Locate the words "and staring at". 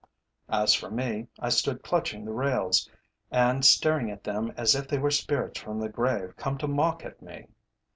3.29-4.23